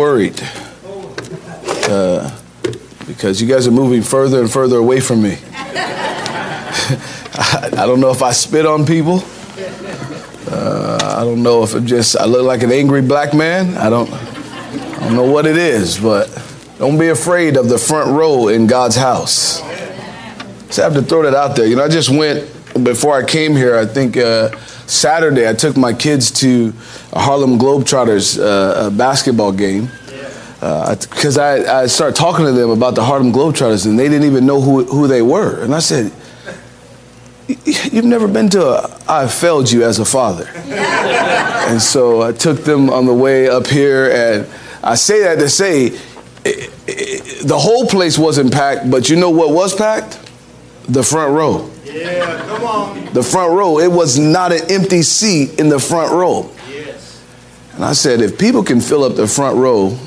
[0.00, 0.40] worried
[1.90, 2.34] uh,
[3.06, 5.36] because you guys are moving further and further away from me.
[5.52, 9.22] I, I, don't know if I spit on people.
[10.50, 13.76] Uh, I don't know if it just I look like an angry black man.
[13.76, 16.30] I don't, I don't know what it is, but
[16.78, 19.60] don't be afraid of the front row in God's house.
[20.68, 21.66] Just have to throw that out there.
[21.66, 22.50] You know, I just went
[22.82, 23.76] before I came here.
[23.76, 24.48] I think uh,
[24.90, 26.72] Saturday I took my kids to
[27.12, 29.88] a Harlem Globetrotters uh, basketball game
[30.60, 34.26] because uh, I, I started talking to them about the Harlem Globetrotters and they didn't
[34.26, 35.62] even know who, who they were.
[35.62, 36.12] And I said,
[37.64, 40.48] You've never been to a I failed you as a father.
[40.54, 44.48] and so I took them on the way up here, and
[44.84, 45.86] I say that to say
[46.44, 50.20] it, it, the whole place wasn't packed, but you know what was packed?
[50.88, 51.70] The front row.
[51.92, 53.12] Yeah, come on.
[53.12, 53.78] The front row.
[53.78, 56.50] It was not an empty seat in the front row.
[56.68, 57.22] Yes.
[57.74, 59.98] And I said, if people can fill up the front row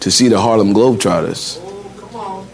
[0.00, 2.48] to see the Harlem Globetrotters, oh,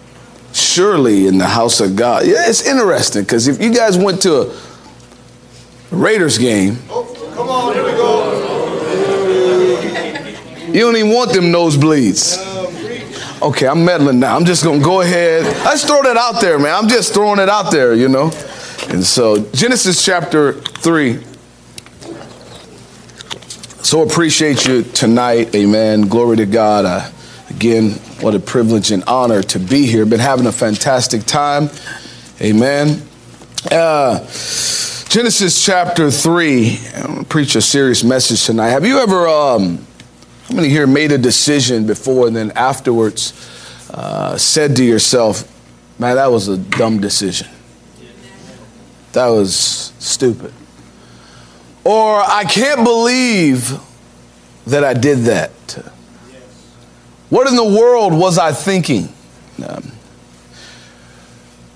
[0.52, 2.26] surely in the house of God.
[2.26, 4.54] Yeah, it's interesting because if you guys went to a
[5.90, 8.40] Raiders game, oh, come on, here we go.
[10.72, 12.53] You don't even want them nosebleeds.
[13.44, 14.36] Okay, I'm meddling now.
[14.36, 15.44] I'm just gonna go ahead.
[15.66, 16.74] Let's throw that out there, man.
[16.74, 18.32] I'm just throwing it out there, you know.
[18.88, 21.22] And so Genesis chapter three.
[23.82, 26.08] So appreciate you tonight, Amen.
[26.08, 26.86] Glory to God.
[26.86, 27.12] I,
[27.50, 27.90] again,
[28.22, 30.06] what a privilege and honor to be here.
[30.06, 31.68] Been having a fantastic time.
[32.40, 33.02] Amen.
[33.70, 36.78] Uh, Genesis chapter 3.
[36.94, 38.70] I'm going to preach a serious message tonight.
[38.70, 39.86] Have you ever, um,
[40.48, 43.32] how many here made a decision before and then afterwards
[43.90, 45.50] uh, said to yourself,
[45.98, 47.48] man, that was a dumb decision?
[49.12, 50.52] That was stupid.
[51.84, 53.78] Or I can't believe
[54.66, 55.50] that I did that.
[57.30, 59.08] What in the world was I thinking?
[59.66, 59.92] Um,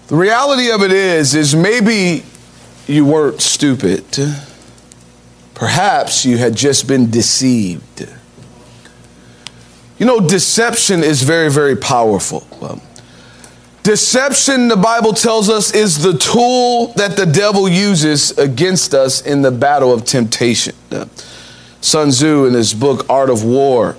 [0.09, 2.23] the reality of it is, is maybe
[2.87, 4.05] you weren't stupid.
[5.55, 8.09] Perhaps you had just been deceived.
[9.99, 12.47] You know, deception is very, very powerful.
[12.63, 12.81] Um,
[13.83, 19.43] deception, the Bible tells us, is the tool that the devil uses against us in
[19.43, 20.75] the battle of temptation.
[20.91, 21.07] Uh,
[21.81, 23.97] Sun Tzu, in his book, Art of War,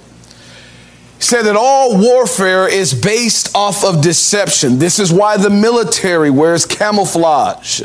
[1.20, 4.80] said that all warfare is based off of deception.
[4.80, 7.82] This is why the military wears camouflage.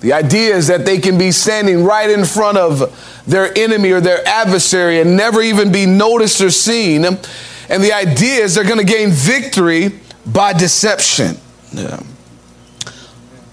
[0.00, 4.00] The idea is that they can be standing right in front of their enemy or
[4.00, 7.04] their adversary and never even be noticed or seen.
[7.04, 9.90] And the idea is they're going to gain victory
[10.26, 11.36] by deception.
[11.72, 12.00] Yeah.
[12.86, 12.90] A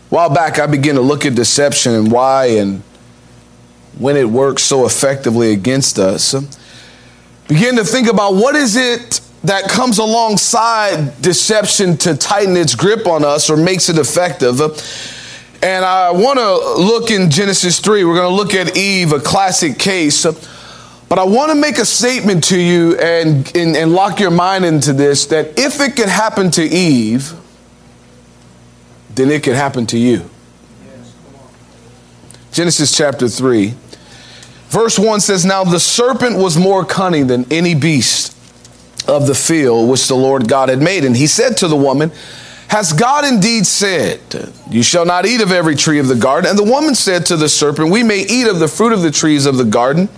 [0.09, 2.81] while back, I began to look at deception and why and
[3.97, 6.33] when it works so effectively against us
[7.47, 13.07] begin to think about what is it that comes alongside deception to tighten its grip
[13.07, 14.59] on us or makes it effective.
[15.61, 18.03] And I want to look in Genesis 3.
[18.03, 20.23] We're going to look at Eve, a classic case.
[20.23, 24.65] But I want to make a statement to you and, and, and lock your mind
[24.65, 27.33] into this that if it could happen to Eve,
[29.15, 30.29] then it could happen to you.
[32.51, 33.73] Genesis chapter 3.
[34.69, 38.35] Verse 1 says, Now the serpent was more cunning than any beast
[39.07, 41.05] of the field which the Lord God had made.
[41.05, 42.11] And he said to the woman,
[42.69, 44.19] Has God indeed said,
[44.69, 46.49] You shall not eat of every tree of the garden?
[46.49, 49.11] And the woman said to the serpent, We may eat of the fruit of the
[49.11, 50.09] trees of the garden.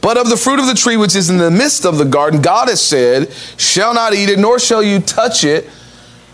[0.00, 2.42] But of the fruit of the tree which is in the midst of the garden,
[2.42, 5.68] God has said, Shall not eat it, nor shall you touch it,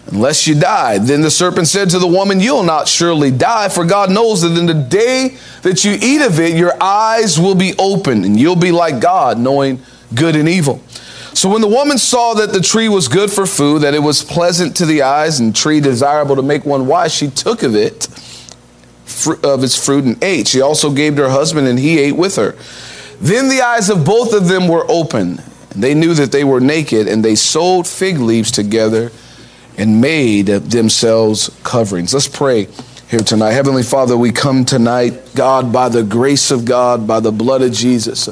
[0.07, 0.99] unless you die.
[0.99, 4.57] Then the serpent said to the woman, You'll not surely die, for God knows that
[4.57, 8.57] in the day that you eat of it, your eyes will be opened, and you'll
[8.57, 9.81] be like God, knowing
[10.15, 10.83] good and evil.
[11.39, 14.25] So when the woman saw that the tree was good for food, that it was
[14.25, 18.09] pleasant to the eyes, and tree desirable to make one wise, she took of it,
[19.45, 20.49] of its fruit, and ate.
[20.49, 22.57] She also gave to her husband, and he ate with her.
[23.21, 25.41] Then the eyes of both of them were open,
[25.71, 29.13] and they knew that they were naked, and they sewed fig leaves together
[29.77, 32.13] and made themselves coverings.
[32.13, 32.67] Let's pray
[33.09, 33.53] here tonight.
[33.53, 37.73] Heavenly Father, we come tonight, God, by the grace of God, by the blood of
[37.73, 38.27] Jesus.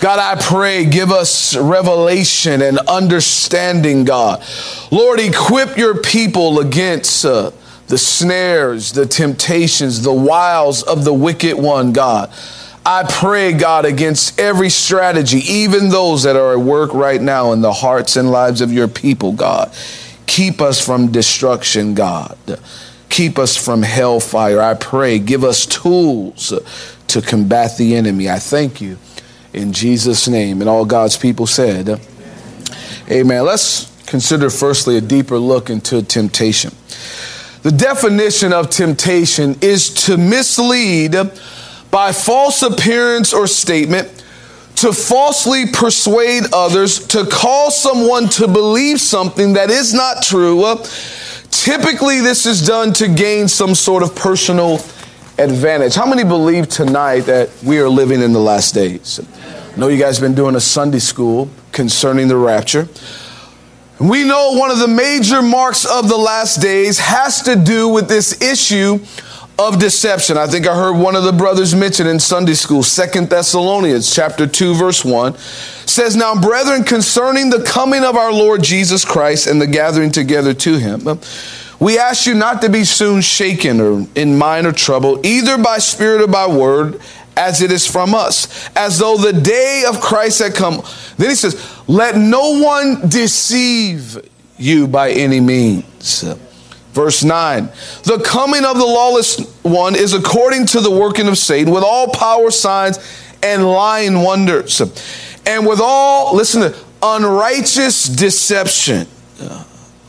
[0.00, 4.44] God, I pray, give us revelation and understanding, God.
[4.92, 7.50] Lord, equip your people against uh,
[7.88, 12.32] the snares, the temptations, the wiles of the wicked one, God.
[12.86, 17.62] I pray, God, against every strategy, even those that are at work right now in
[17.62, 19.74] the hearts and lives of your people, God.
[20.26, 22.38] Keep us from destruction, God.
[23.08, 24.60] Keep us from hellfire.
[24.60, 25.18] I pray.
[25.18, 26.52] Give us tools
[27.08, 28.28] to combat the enemy.
[28.28, 28.98] I thank you
[29.52, 30.60] in Jesus' name.
[30.60, 32.00] And all God's people said,
[33.10, 33.44] Amen.
[33.44, 36.72] Let's consider firstly a deeper look into temptation.
[37.62, 41.16] The definition of temptation is to mislead
[41.90, 44.08] by false appearance or statement,
[44.76, 50.62] to falsely persuade others, to cause someone to believe something that is not true.
[51.62, 54.80] Typically, this is done to gain some sort of personal
[55.38, 55.94] advantage.
[55.94, 59.20] How many believe tonight that we are living in the last days?
[59.72, 62.88] I know you guys been doing a Sunday school concerning the rapture.
[64.00, 68.08] We know one of the major marks of the last days has to do with
[68.08, 68.98] this issue
[69.58, 70.36] of deception.
[70.36, 74.46] I think I heard one of the brothers mention in Sunday school, Second Thessalonians chapter
[74.46, 75.36] 2 verse 1
[75.86, 80.54] says, "Now brethren, concerning the coming of our Lord Jesus Christ and the gathering together
[80.54, 81.20] to him,
[81.78, 85.78] we ask you not to be soon shaken or in mind or trouble, either by
[85.78, 87.00] spirit or by word,
[87.36, 90.82] as it is from us, as though the day of Christ had come.
[91.16, 94.18] Then he says, Let no one deceive
[94.56, 96.24] you by any means.
[96.94, 97.68] Verse 9
[98.04, 102.08] The coming of the lawless one is according to the working of Satan with all
[102.08, 102.98] power, signs,
[103.42, 104.80] and lying wonders,
[105.44, 109.06] and with all, listen to, unrighteous deception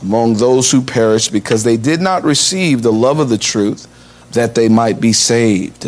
[0.00, 3.88] among those who perish because they did not receive the love of the truth
[4.32, 5.82] that they might be saved.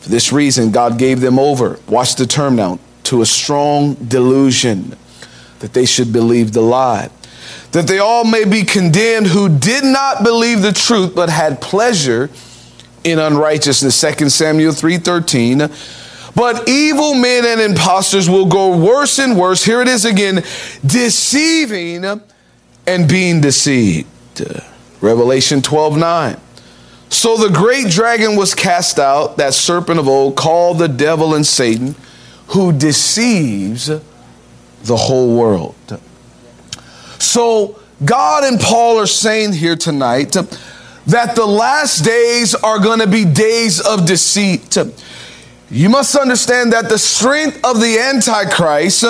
[0.00, 4.96] For this reason, God gave them over, watch the term now, to a strong delusion
[5.58, 7.10] that they should believe the lie.
[7.74, 12.30] That they all may be condemned who did not believe the truth but had pleasure
[13.02, 13.96] in unrighteousness.
[13.96, 15.68] 2 Samuel 3:13.
[16.36, 19.64] But evil men and impostors will go worse and worse.
[19.64, 20.44] Here it is again,
[20.86, 22.04] deceiving
[22.86, 24.06] and being deceived.
[25.00, 26.36] Revelation 12 9.
[27.08, 31.44] So the great dragon was cast out, that serpent of old, called the devil and
[31.44, 31.96] Satan,
[32.48, 35.74] who deceives the whole world.
[37.24, 40.36] So God and Paul are saying here tonight
[41.06, 44.76] that the last days are going to be days of deceit.
[45.70, 49.00] You must understand that the strength of the Antichrist,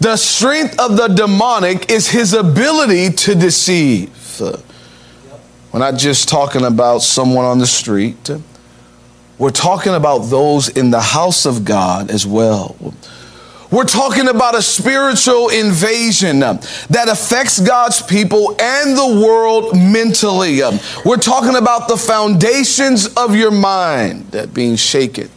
[0.00, 4.10] the strength of the demonic, is his ability to deceive.
[5.72, 8.30] We're not just talking about someone on the street.
[9.38, 12.76] We're talking about those in the house of God as well.
[13.72, 20.60] We're talking about a spiritual invasion that affects God's people and the world mentally.
[21.06, 25.30] We're talking about the foundations of your mind being shaken.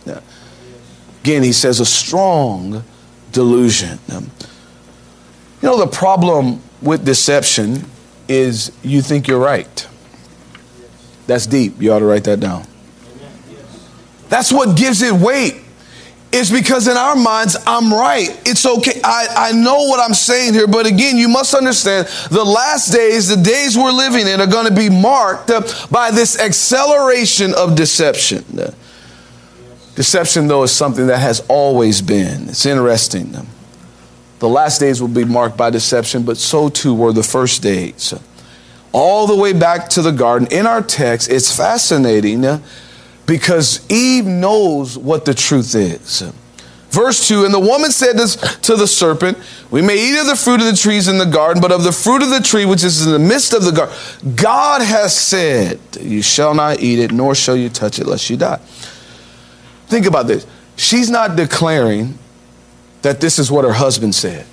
[1.21, 2.83] Again, he says a strong
[3.31, 3.99] delusion.
[4.09, 4.29] You
[5.63, 7.85] know, the problem with deception
[8.27, 9.87] is you think you're right.
[11.25, 11.81] That's deep.
[11.81, 12.67] You ought to write that down.
[14.27, 15.61] That's what gives it weight.
[16.37, 18.29] It's because in our minds, I'm right.
[18.45, 18.99] It's okay.
[19.05, 23.29] I, I know what I'm saying here, but again, you must understand the last days,
[23.29, 25.47] the days we're living in, are going to be marked
[25.89, 28.43] by this acceleration of deception.
[29.95, 32.49] Deception, though, is something that has always been.
[32.49, 33.33] It's interesting.
[34.39, 38.13] The last days will be marked by deception, but so too were the first days
[38.91, 41.29] all the way back to the garden in our text.
[41.29, 42.43] It's fascinating
[43.25, 46.23] because Eve knows what the truth is.
[46.89, 49.37] Verse 2 And the woman said this to the serpent,
[49.69, 51.91] We may eat of the fruit of the trees in the garden, but of the
[51.91, 53.95] fruit of the tree which is in the midst of the garden,
[54.35, 58.37] God has said, You shall not eat it, nor shall you touch it, lest you
[58.37, 58.57] die.
[59.87, 60.47] Think about this.
[60.77, 62.17] She's not declaring
[63.01, 64.45] that this is what her husband said.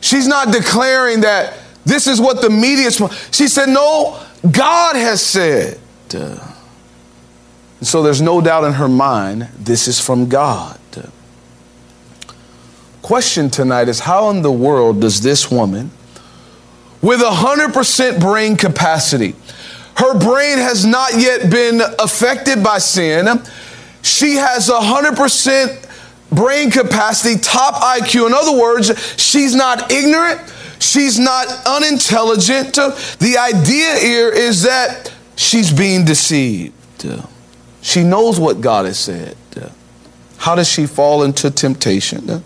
[0.00, 2.90] She's not declaring that this is what the media.
[3.30, 5.78] She said, No, God has said.
[7.84, 10.80] And so there's no doubt in her mind this is from God.
[13.02, 15.90] Question tonight is how in the world does this woman,
[17.02, 19.34] with 100% brain capacity,
[19.98, 23.42] her brain has not yet been affected by sin,
[24.00, 28.28] she has 100% brain capacity, top IQ.
[28.28, 30.40] In other words, she's not ignorant.
[30.78, 32.76] She's not unintelligent.
[32.76, 36.72] The idea here is that she's being deceived.
[37.84, 39.36] She knows what God has said.
[40.38, 42.42] How does she fall into temptation?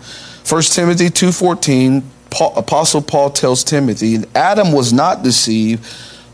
[0.47, 2.03] 1 Timothy 2:14
[2.57, 5.83] Apostle Paul tells Timothy, Adam was not deceived,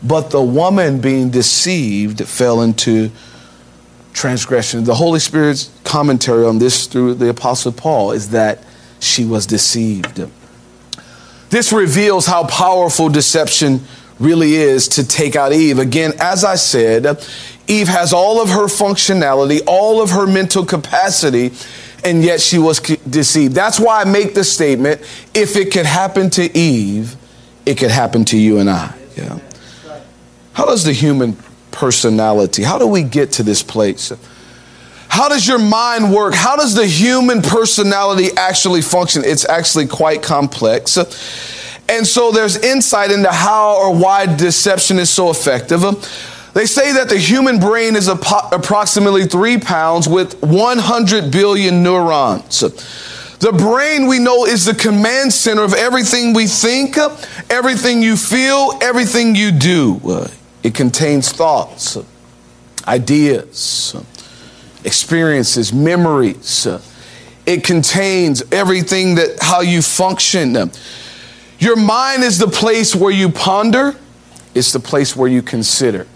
[0.02, 3.10] but the woman being deceived fell into
[4.12, 4.82] transgression.
[4.82, 8.64] The Holy Spirit's commentary on this through the Apostle Paul is that
[8.98, 10.20] she was deceived.
[11.50, 13.82] This reveals how powerful deception
[14.18, 15.78] really is to take out Eve.
[15.78, 17.24] Again, as I said,
[17.66, 21.52] Eve has all of her functionality, all of her mental capacity
[22.06, 23.54] and yet she was deceived.
[23.54, 25.00] That's why I make the statement
[25.34, 27.16] if it could happen to Eve,
[27.66, 28.94] it could happen to you and I.
[29.16, 29.40] Yeah.
[30.52, 31.36] How does the human
[31.72, 34.12] personality, how do we get to this place?
[35.08, 36.34] How does your mind work?
[36.34, 39.22] How does the human personality actually function?
[39.24, 40.96] It's actually quite complex.
[41.88, 45.82] And so there's insight into how or why deception is so effective.
[46.52, 52.60] They say that the human brain is approximately three pounds with 100 billion neurons.
[53.38, 56.96] The brain we know is the command center of everything we think,
[57.50, 60.28] everything you feel, everything you do.
[60.62, 61.98] It contains thoughts,
[62.88, 63.94] ideas,
[64.84, 66.66] experiences, memories.
[67.44, 70.70] It contains everything that how you function.
[71.58, 73.96] Your mind is the place where you ponder,
[74.54, 76.06] it's the place where you consider.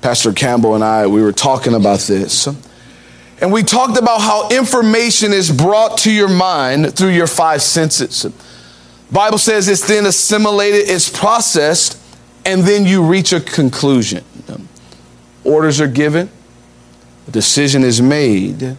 [0.00, 2.46] Pastor Campbell and I, we were talking about this.
[3.40, 8.26] And we talked about how information is brought to your mind through your five senses.
[9.10, 11.98] Bible says it's then assimilated, it's processed,
[12.44, 14.24] and then you reach a conclusion.
[15.44, 16.28] Orders are given,
[17.26, 18.76] a decision is made,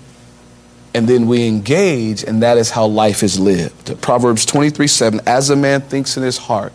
[0.93, 4.01] and then we engage, and that is how life is lived.
[4.01, 6.73] Proverbs 23 7 As a man thinks in his heart,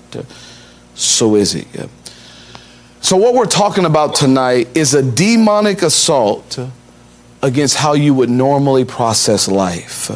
[0.95, 1.67] so is he.
[3.01, 6.59] So, what we're talking about tonight is a demonic assault
[7.43, 10.11] against how you would normally process life.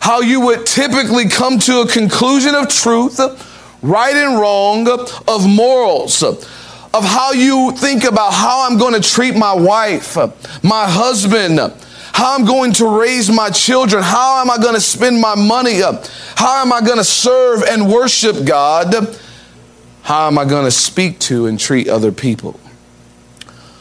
[0.00, 3.20] How you would typically come to a conclusion of truth,
[3.82, 9.36] right and wrong, of morals, of how you think about how I'm going to treat
[9.36, 10.16] my wife,
[10.64, 11.60] my husband
[12.18, 15.84] how I'm going to raise my children, how am I going to spend my money
[15.84, 18.92] up, how am I going to serve and worship God,
[20.02, 22.58] how am I going to speak to and treat other people.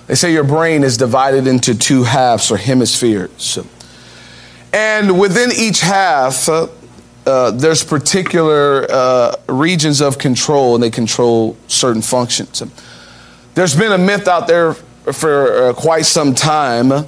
[0.06, 3.58] They say your brain is divided into two halves or hemispheres.
[4.72, 6.68] And within each half, uh,
[7.26, 12.62] uh, there's particular uh, regions of control, and they control certain functions.
[13.56, 17.08] There's been a myth out there for uh, quite some time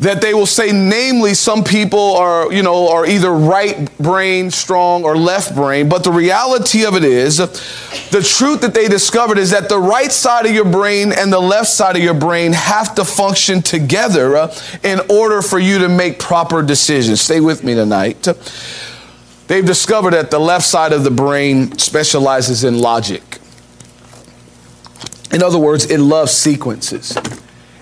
[0.00, 5.04] that they will say namely some people are you know are either right brain strong
[5.04, 5.88] or left brain.
[5.88, 10.10] But the reality of it is the truth that they discovered is that the right
[10.10, 14.36] side of your brain and the left side of your brain have to function together
[14.36, 17.20] uh, in order for you to make proper decisions.
[17.20, 18.26] Stay with me tonight.
[19.48, 23.38] They've discovered that the left side of the brain specializes in logic.
[25.32, 27.16] In other words it loves sequences.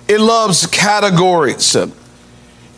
[0.09, 1.77] It loves categories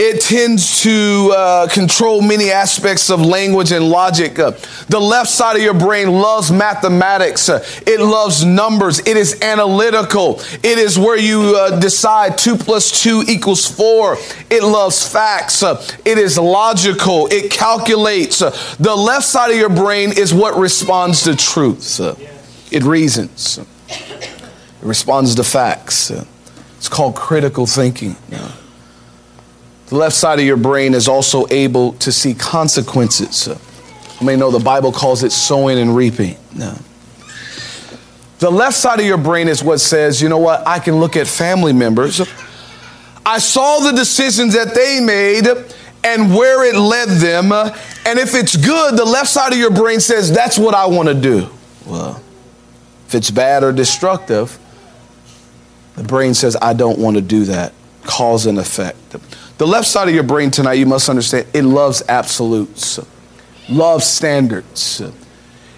[0.05, 4.37] it tends to uh, control many aspects of language and logic.
[4.37, 4.51] Uh,
[4.89, 7.49] the left side of your brain loves mathematics.
[7.49, 8.99] Uh, it loves numbers.
[8.99, 10.41] It is analytical.
[10.65, 14.17] It is where you uh, decide two plus two equals four.
[14.51, 15.63] It loves facts.
[15.63, 17.29] Uh, it is logical.
[17.29, 18.43] It calculates.
[18.43, 22.01] Uh, the left side of your brain is what responds to truth.
[22.73, 23.61] it reasons.
[23.89, 24.41] It
[24.83, 26.11] responds to facts.
[26.11, 28.17] it's called critical thinking.
[29.93, 33.47] The left side of your brain is also able to see consequences.
[34.19, 36.39] You may know the Bible calls it sowing and reaping.
[36.57, 36.79] No.
[38.39, 41.15] The left side of your brain is what says, you know what, I can look
[41.15, 42.23] at family members.
[43.27, 45.47] I saw the decisions that they made
[46.03, 47.53] and where it led them.
[47.53, 51.09] And if it's good, the left side of your brain says, that's what I want
[51.11, 51.51] to do.
[51.87, 52.19] Well,
[53.09, 54.59] if it's bad or destructive,
[55.97, 57.75] the brain says, I don't want to do that.
[58.05, 58.97] Cause and effect.
[59.63, 62.99] The left side of your brain tonight, you must understand, it loves absolutes,
[63.69, 65.01] loves standards.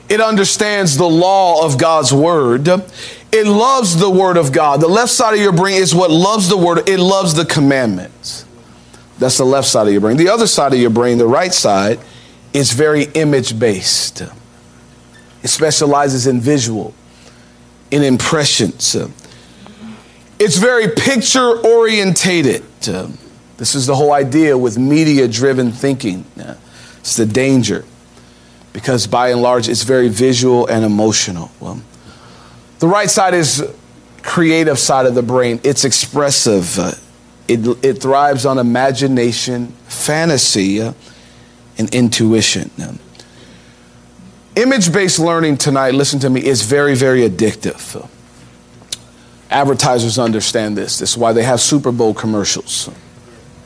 [0.08, 2.66] It understands the law of God's word.
[2.66, 4.80] It loves the word of God.
[4.80, 8.46] The left side of your brain is what loves the word, it loves the commandments.
[9.18, 10.16] That's the left side of your brain.
[10.16, 12.00] The other side of your brain, the right side,
[12.54, 14.22] is very image based.
[15.42, 16.94] It specializes in visual,
[17.90, 18.96] in impressions.
[20.38, 22.64] It's very picture orientated.
[23.56, 26.24] This is the whole idea with media driven thinking.
[26.98, 27.84] It's the danger
[28.72, 31.50] because by and large it's very visual and emotional.
[31.60, 31.80] Well,
[32.80, 33.64] the right side is
[34.22, 35.60] creative side of the brain.
[35.62, 36.78] It's expressive.
[36.78, 36.92] Uh,
[37.46, 40.94] it, it thrives on imagination, fantasy, uh,
[41.78, 42.70] and intuition.
[44.56, 48.08] Image based learning tonight, listen to me, is very, very addictive.
[49.50, 51.00] Advertisers understand this.
[51.00, 52.88] Is why they have Super Bowl commercials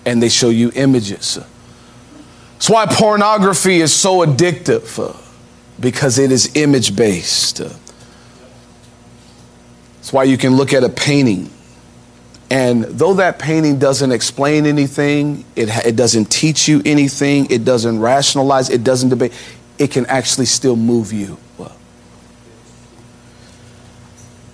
[0.08, 1.38] and they show you images.
[2.54, 5.14] That's why pornography is so addictive, uh,
[5.78, 7.58] because it is image based.
[7.58, 7.78] That's
[10.12, 11.50] why you can look at a painting
[12.50, 18.00] And though that painting doesn't explain anything, it, it doesn't teach you anything, it doesn't
[18.00, 19.32] rationalize, it doesn't debate,
[19.78, 21.36] it can actually still move you.
[21.58, 21.76] Well,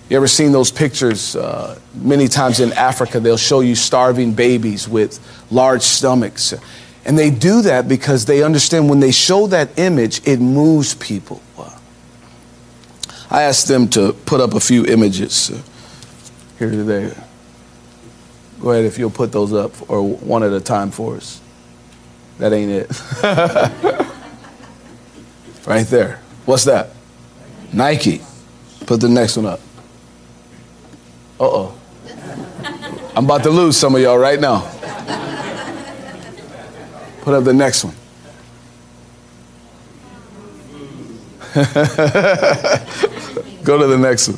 [0.09, 1.35] you ever seen those pictures?
[1.35, 5.19] Uh, many times in Africa, they'll show you starving babies with
[5.49, 6.53] large stomachs.
[7.05, 11.41] And they do that because they understand when they show that image, it moves people.
[13.29, 15.61] I asked them to put up a few images uh,
[16.59, 17.13] here today.
[18.61, 21.41] Go ahead if you'll put those up or one at a time for us.
[22.37, 23.01] That ain't it.
[25.67, 26.21] right there.
[26.45, 26.91] What's that?
[27.73, 28.21] Nike.
[28.85, 29.59] Put the next one up.
[31.39, 31.77] Uh oh.
[33.15, 34.61] I'm about to lose some of y'all right now.
[37.21, 37.95] Put up the next one.
[43.63, 44.37] Go to the next one.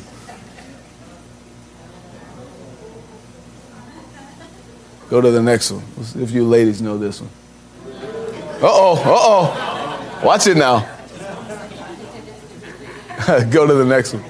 [5.10, 5.82] Go to the next one.
[6.22, 7.30] If you ladies know this one.
[7.86, 10.22] Uh oh, uh oh.
[10.24, 10.80] Watch it now.
[13.50, 14.24] Go to the next one.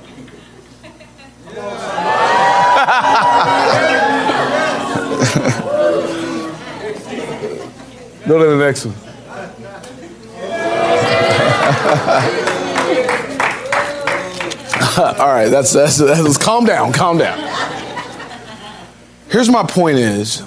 [8.29, 8.95] Go to the next one.
[14.99, 17.39] All right, that's, that's, that's calm down, calm down.
[19.31, 20.43] Here's my point is,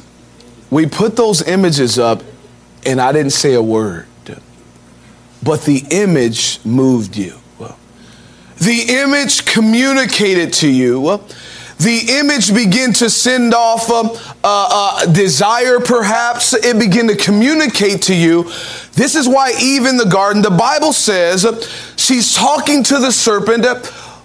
[0.69, 2.21] we put those images up
[2.85, 4.05] and I didn't say a word,
[5.41, 7.39] but the image moved you.
[8.57, 11.19] The image communicated to you.
[11.83, 16.53] The image began to send off a, a, a desire, perhaps.
[16.53, 18.43] It began to communicate to you.
[18.93, 21.45] This is why, even the garden, the Bible says
[21.97, 23.65] she's talking to the serpent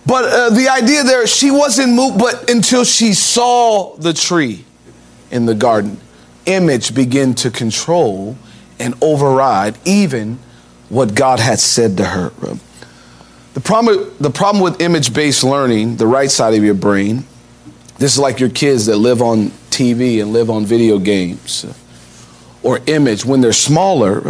[0.07, 4.65] but uh, the idea there, she wasn't moved, but until she saw the tree
[5.33, 6.01] in the garden,
[6.47, 8.37] image began to control
[8.79, 10.39] and override even
[10.89, 12.31] what God had said to her.
[13.55, 17.25] The problem, the problem with image based learning, the right side of your brain,
[17.99, 21.65] this is like your kids that live on TV and live on video games
[22.63, 24.21] or image when they're smaller.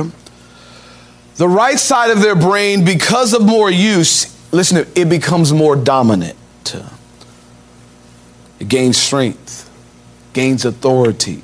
[1.37, 6.37] The right side of their brain, because of more use, listen, it becomes more dominant.
[8.59, 9.71] It gains strength,
[10.33, 11.43] gains authority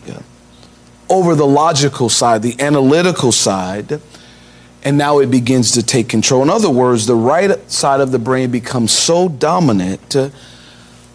[1.08, 4.00] over the logical side, the analytical side,
[4.82, 6.42] and now it begins to take control.
[6.42, 10.16] In other words, the right side of the brain becomes so dominant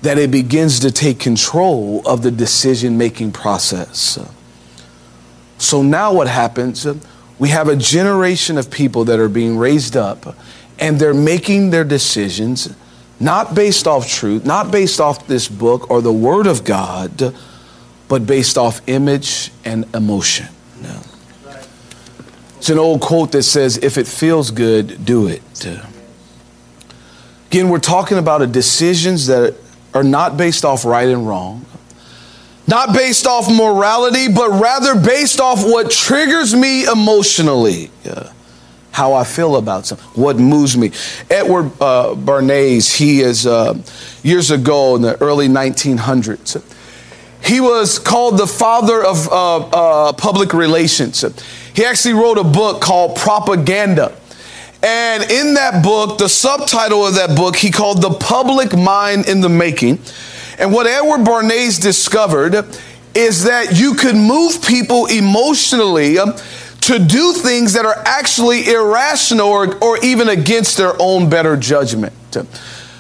[0.02, 4.20] that it begins to take control of the decision making process.
[5.58, 6.86] So now what happens?
[7.40, 10.36] We have a generation of people that are being raised up
[10.80, 12.76] and they're making their decisions
[13.20, 17.34] not based off truth, not based off this book or the Word of God,
[18.08, 20.48] but based off image and emotion.
[22.58, 25.42] It's an old quote that says, if it feels good, do it.
[27.48, 29.56] Again, we're talking about decisions that
[29.98, 31.66] are not based off right and wrong,
[32.68, 37.90] not based off morality, but rather based off what triggers me emotionally.
[38.06, 38.32] Yeah
[38.98, 40.90] how I feel about something, what moves me.
[41.30, 43.80] Edward uh, Bernays, he is uh,
[44.24, 46.64] years ago in the early 1900s.
[47.44, 51.24] He was called the father of uh, uh, public relations.
[51.76, 54.17] He actually wrote a book called Propaganda.
[54.88, 59.42] And in that book, the subtitle of that book, he called The Public Mind in
[59.42, 60.00] the Making.
[60.58, 62.66] And what Edward Bernays discovered
[63.14, 66.36] is that you could move people emotionally um,
[66.82, 72.14] to do things that are actually irrational or, or even against their own better judgment.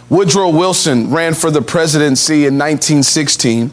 [0.09, 3.71] Woodrow Wilson ran for the presidency in 1916.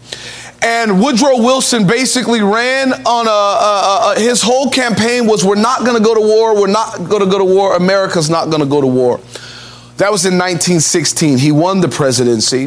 [0.64, 5.80] And Woodrow Wilson basically ran on a, a, a his whole campaign was we're not
[5.80, 8.60] going to go to war, we're not going to go to war, America's not going
[8.60, 9.18] to go to war.
[9.98, 11.36] That was in 1916.
[11.36, 12.64] He won the presidency.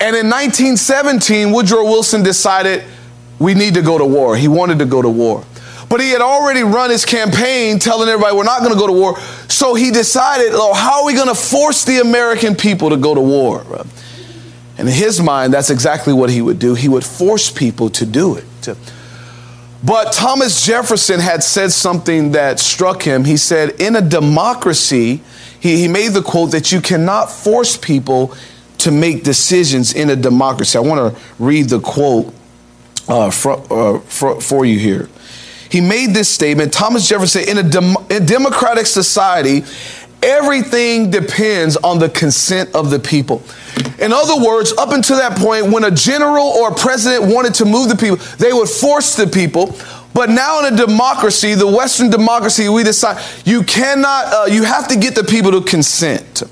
[0.00, 2.84] And in 1917, Woodrow Wilson decided
[3.38, 4.34] we need to go to war.
[4.34, 5.44] He wanted to go to war.
[5.90, 8.94] But he had already run his campaign telling everybody we're not going to go to
[8.94, 9.20] war.
[9.48, 13.14] So he decided, oh, how are we going to force the American people to go
[13.14, 13.62] to war?
[14.80, 16.74] And in his mind, that's exactly what he would do.
[16.74, 18.44] He would force people to do it.
[19.84, 23.26] But Thomas Jefferson had said something that struck him.
[23.26, 25.22] He said, in a democracy,
[25.60, 28.34] he, he made the quote that you cannot force people
[28.78, 30.78] to make decisions in a democracy.
[30.78, 32.32] I want to read the quote
[33.06, 35.10] uh, for, uh, for, for you here
[35.70, 36.72] he made this statement.
[36.72, 39.64] Thomas Jefferson in a, dem- a democratic society,
[40.22, 43.42] everything depends on the consent of the people.
[43.98, 47.64] In other words, up until that point, when a general or a president wanted to
[47.64, 49.76] move the people, they would force the people.
[50.12, 54.88] But now in a democracy, the Western democracy, we decide you cannot, uh, you have
[54.88, 56.42] to get the people to consent.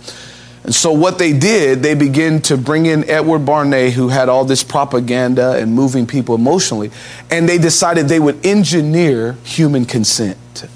[0.63, 4.45] And so what they did, they began to bring in Edward Bernays, who had all
[4.45, 6.91] this propaganda and moving people emotionally,
[7.31, 10.69] and they decided they would engineer human consent.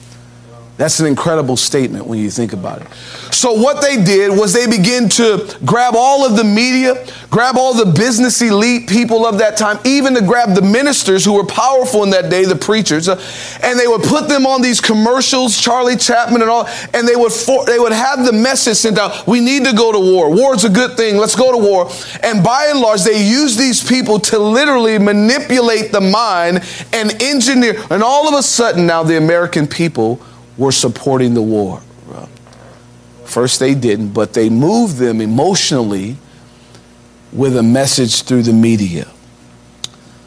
[0.79, 2.89] That's an incredible statement when you think about it.
[3.31, 7.75] So, what they did was they began to grab all of the media, grab all
[7.75, 12.05] the business elite people of that time, even to grab the ministers who were powerful
[12.05, 13.21] in that day, the preachers, uh,
[13.63, 17.33] and they would put them on these commercials, Charlie Chaplin and all, and they would
[17.33, 20.31] for, they would have the message sent out: "We need to go to war.
[20.31, 21.19] War's a good thing.
[21.19, 21.91] Let's go to war."
[22.23, 27.83] And by and large, they use these people to literally manipulate the mind and engineer.
[27.91, 30.21] And all of a sudden, now the American people
[30.57, 31.83] were supporting the war.
[33.25, 36.17] First, they didn't, but they moved them emotionally
[37.33, 39.09] with a message through the media.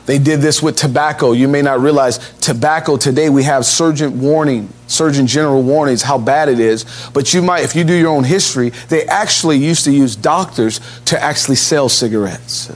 [0.06, 1.32] They did this with tobacco.
[1.32, 6.48] You may not realize tobacco today we have surgeon warning, surgeon general warnings how bad
[6.50, 6.86] it is.
[7.14, 10.80] But you might, if you do your own history, they actually used to use doctors
[11.06, 12.72] to actually sell cigarettes.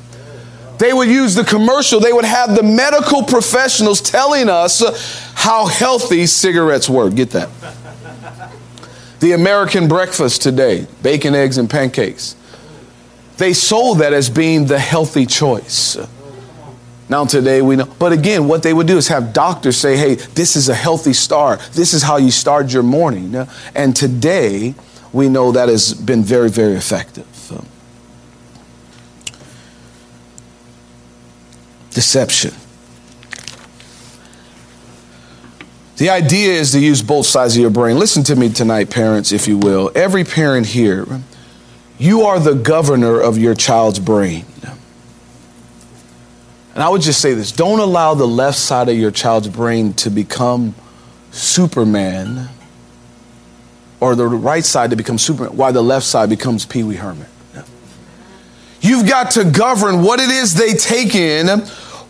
[0.79, 4.81] They would use the commercial, they would have the medical professionals telling us
[5.35, 7.09] how healthy cigarettes were.
[7.09, 7.49] Get that.
[9.19, 12.37] The American breakfast today bacon, eggs, and pancakes.
[13.37, 15.97] They sold that as being the healthy choice.
[17.09, 20.15] Now, today we know, but again, what they would do is have doctors say, hey,
[20.15, 21.59] this is a healthy start.
[21.73, 23.35] This is how you start your morning.
[23.75, 24.75] And today,
[25.11, 27.25] we know that has been very, very effective.
[31.91, 32.53] Deception.
[35.97, 37.99] The idea is to use both sides of your brain.
[37.99, 39.91] Listen to me tonight, parents, if you will.
[39.95, 41.05] Every parent here,
[41.97, 44.45] you are the governor of your child's brain.
[46.73, 49.91] And I would just say this don't allow the left side of your child's brain
[49.95, 50.75] to become
[51.31, 52.47] Superman
[53.99, 57.27] or the right side to become Superman, while the left side becomes Pee Wee Herman.
[58.81, 61.47] You've got to govern what it is they take in,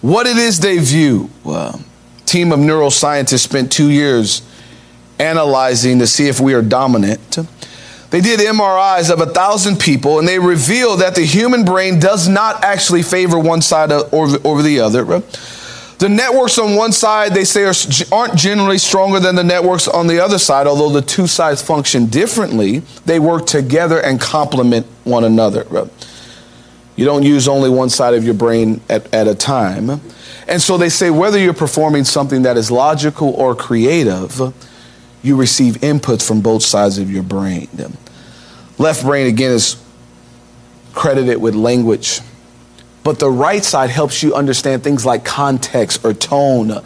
[0.01, 1.29] what it is they view.
[1.43, 1.81] Well,
[2.25, 4.41] team of neuroscientists spent two years
[5.17, 7.37] analyzing to see if we are dominant.
[8.11, 12.27] They did MRIs of a thousand people and they revealed that the human brain does
[12.27, 15.03] not actually favor one side over the other.
[15.99, 17.69] The networks on one side, they say,
[18.11, 22.05] aren't generally stronger than the networks on the other side, although the two sides function
[22.05, 22.79] differently.
[23.05, 25.65] They work together and complement one another.
[26.99, 30.01] You don't use only one side of your brain at, at a time.
[30.49, 34.53] And so they say whether you're performing something that is logical or creative,
[35.23, 37.69] you receive inputs from both sides of your brain.
[38.77, 39.81] Left brain, again, is
[40.91, 42.19] credited with language
[43.09, 46.83] but the right side helps you understand things like context or tone.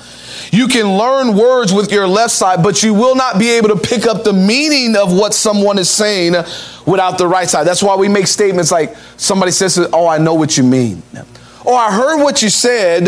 [0.52, 3.76] You can learn words with your left side, but you will not be able to
[3.76, 6.36] pick up the meaning of what someone is saying
[6.86, 7.66] without the right side.
[7.66, 11.04] That's why we make statements like somebody says, Oh, I know what you mean.
[11.66, 13.08] Or I heard what you said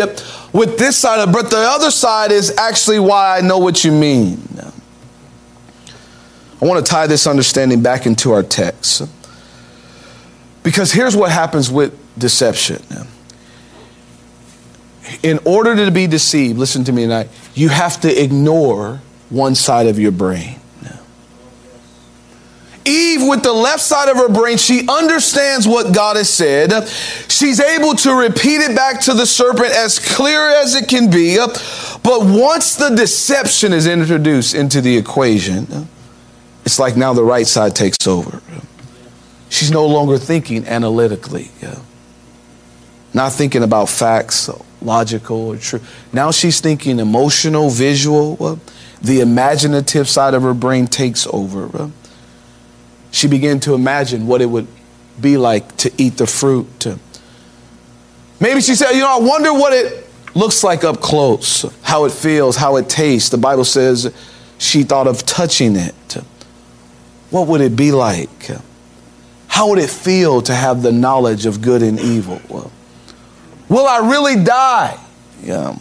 [0.53, 4.41] with this side, but the other side is actually why I know what you mean.
[6.61, 9.03] I want to tie this understanding back into our text.
[10.63, 12.81] Because here's what happens with deception.
[15.21, 19.88] In order to be deceived, listen to me tonight, you have to ignore one side
[19.88, 20.59] of your brain.
[22.86, 26.88] Eve, with the left side of her brain, she understands what God has said.
[27.30, 31.38] She's able to repeat it back to the serpent as clear as it can be.
[31.38, 35.88] But once the deception is introduced into the equation,
[36.63, 38.41] it's like now the right side takes over.
[39.50, 41.50] She's no longer thinking analytically
[43.15, 44.50] not thinking about facts,
[44.82, 45.80] logical or true.
[46.12, 48.60] Now she's thinking emotional, visual.
[49.02, 51.89] the imaginative side of her brain takes over.
[53.15, 54.67] She began to imagine what it would
[55.21, 56.86] be like to eat the fruit.
[58.41, 62.12] Maybe she said, You know, I wonder what it looks like up close, how it
[62.12, 63.30] feels, how it tastes.
[63.30, 64.13] The Bible says
[64.58, 66.17] she thought of touching it.
[67.30, 68.49] What would it be like?
[69.47, 72.41] How would it feel to have the knowledge of good and evil?
[72.49, 72.71] Well,
[73.69, 74.99] Will I really die?
[75.41, 75.78] Yeah.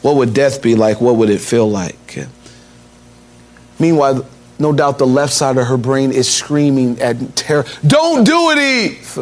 [0.00, 1.02] What would death be like?
[1.02, 2.18] What would it feel like?
[3.78, 4.26] Meanwhile,
[4.60, 7.64] no doubt the left side of her brain is screaming at terror.
[7.86, 9.18] Don't do it, Eve.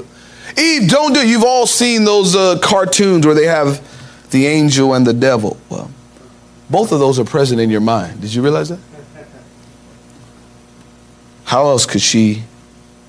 [0.59, 1.29] Eve, don't do it.
[1.29, 3.81] You've all seen those uh, cartoons where they have
[4.31, 5.57] the angel and the devil.
[5.69, 5.91] Well,
[6.69, 8.21] both of those are present in your mind.
[8.21, 8.81] Did you realize that?
[11.45, 12.43] How else could she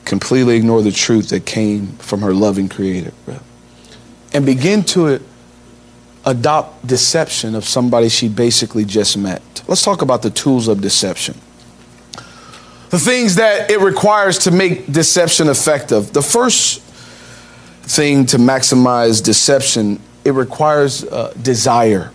[0.06, 3.12] completely ignore the truth that came from her loving creator
[4.34, 5.20] and begin to
[6.26, 9.42] adopt deception of somebody she basically just met.
[9.68, 11.38] Let's talk about the tools of deception.
[12.90, 16.12] The things that it requires to make deception effective.
[16.12, 16.82] The first
[17.84, 22.12] thing to maximize deception, it requires uh, desire.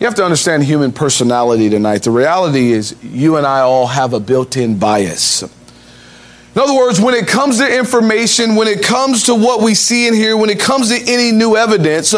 [0.00, 2.02] You have to understand human personality tonight.
[2.04, 5.42] The reality is, you and I all have a built in bias.
[5.42, 10.08] In other words, when it comes to information, when it comes to what we see
[10.08, 12.14] and hear, when it comes to any new evidence,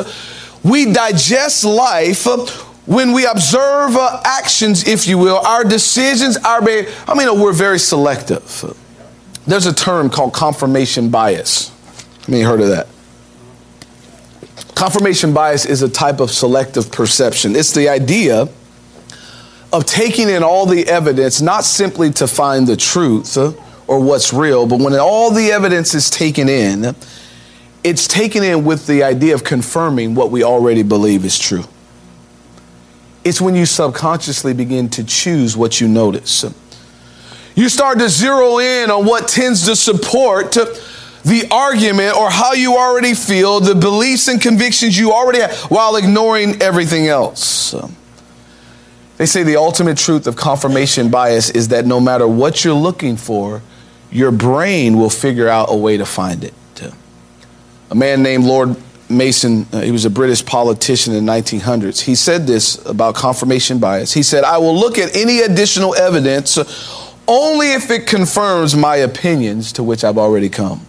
[0.62, 2.26] we digest life
[2.90, 6.60] when we observe uh, actions, if you will, our decisions, our.
[6.60, 8.64] I mean, we're very selective.
[9.46, 11.70] There's a term called confirmation bias.
[12.26, 12.88] I mean, heard of that?
[14.74, 17.54] Confirmation bias is a type of selective perception.
[17.54, 18.48] It's the idea
[19.72, 23.36] of taking in all the evidence, not simply to find the truth
[23.86, 26.96] or what's real, but when all the evidence is taken in,
[27.84, 31.62] it's taken in with the idea of confirming what we already believe is true.
[33.24, 36.44] It's when you subconsciously begin to choose what you notice.
[37.54, 42.76] You start to zero in on what tends to support the argument or how you
[42.76, 47.74] already feel, the beliefs and convictions you already have, while ignoring everything else.
[49.18, 53.18] They say the ultimate truth of confirmation bias is that no matter what you're looking
[53.18, 53.60] for,
[54.10, 56.54] your brain will figure out a way to find it.
[57.90, 58.76] A man named Lord
[59.10, 62.00] Molson, uh, he was a British politician in the 1900s.
[62.00, 64.12] He said this about confirmation bias.
[64.12, 66.56] He said, I will look at any additional evidence
[67.26, 70.86] only if it confirms my opinions to which I've already come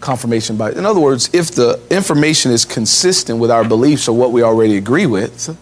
[0.00, 0.76] confirmation bias.
[0.76, 4.76] In other words, if the information is consistent with our beliefs or what we already
[4.76, 5.58] agree with,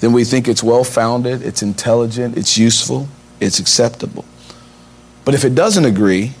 [0.00, 3.08] then we think it's well founded, it's intelligent, it's useful,
[3.40, 4.24] it's acceptable.
[5.24, 6.32] But if it doesn't agree,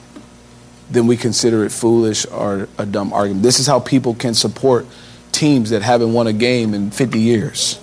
[0.90, 3.42] then we consider it foolish or a dumb argument.
[3.42, 4.86] This is how people can support
[5.32, 7.78] teams that haven't won a game in 50 years.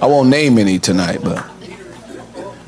[0.00, 1.44] I won't name any tonight, but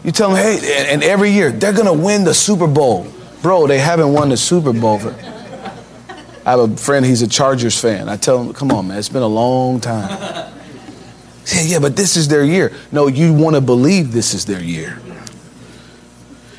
[0.05, 3.07] you tell them, hey, and every year they're going to win the Super Bowl.
[3.43, 4.99] Bro, they haven't won the Super Bowl.
[4.99, 5.11] For...
[6.47, 8.09] I have a friend, he's a Chargers fan.
[8.09, 10.53] I tell him, come on, man, it's been a long time.
[11.45, 12.73] Say, yeah, but this is their year.
[12.91, 15.01] No, you want to believe this is their year.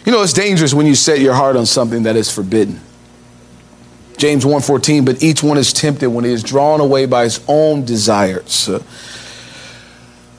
[0.08, 2.80] You know, it's dangerous when you set your heart on something that is forbidden.
[4.16, 7.84] James 1:14, but each one is tempted when he is drawn away by his own
[7.84, 8.70] desires.
[8.70, 8.80] Uh,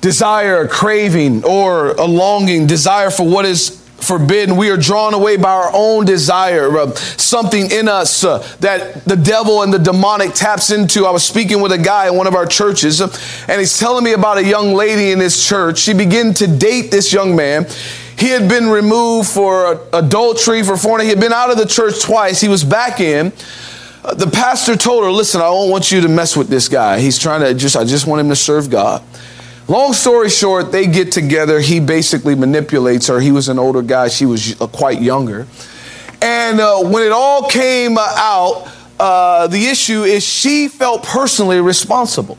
[0.00, 4.57] desire, craving, or a longing, desire for what is forbidden.
[4.57, 9.16] We are drawn away by our own desire, uh, something in us uh, that the
[9.16, 11.04] devil and the demonic taps into.
[11.04, 13.14] I was speaking with a guy in one of our churches, uh,
[13.48, 15.78] and he's telling me about a young lady in his church.
[15.78, 17.66] She began to date this young man.
[18.18, 21.07] He had been removed for adultery, for fornication.
[21.07, 22.40] He had been out of the church twice.
[22.40, 23.33] He was back in.
[24.04, 26.98] Uh, the pastor told her, "Listen, I don't want you to mess with this guy.
[27.00, 27.76] He's trying to just.
[27.76, 29.02] I just want him to serve God."
[29.68, 31.61] Long story short, they get together.
[31.61, 33.20] He basically manipulates her.
[33.20, 35.46] He was an older guy, she was uh, quite younger.
[36.22, 38.66] And uh, when it all came out,
[38.98, 42.38] uh, the issue is she felt personally responsible.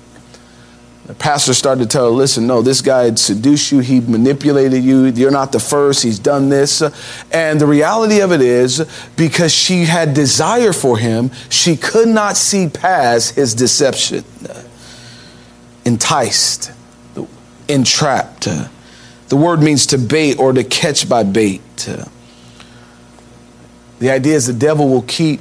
[1.10, 3.80] The pastor started to tell her, listen, no, this guy had seduced you.
[3.80, 5.06] He manipulated you.
[5.06, 6.04] You're not the first.
[6.04, 6.84] He's done this.
[7.32, 12.38] And the reality of it is, because she had desire for him, she could not
[12.38, 14.24] see past his deception.
[15.84, 16.74] Enticed
[17.68, 18.48] entrapped.
[19.30, 21.90] The word means to bait or to catch by bait.
[23.98, 25.40] The idea is the devil will keep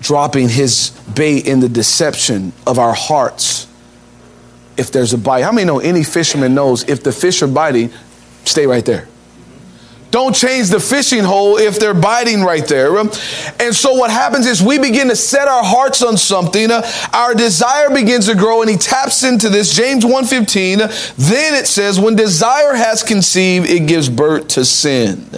[0.00, 3.67] dropping his bait in the deception of our hearts
[4.78, 5.42] if there's a bite.
[5.42, 7.90] How many know any fisherman knows if the fish are biting,
[8.44, 9.08] stay right there?
[10.10, 12.96] Don't change the fishing hole if they're biting right there.
[12.96, 13.12] And
[13.74, 16.70] so what happens is we begin to set our hearts on something.
[17.12, 19.76] Our desire begins to grow and he taps into this.
[19.76, 20.78] James 1:15.
[21.16, 25.28] Then it says, when desire has conceived, it gives birth to sin.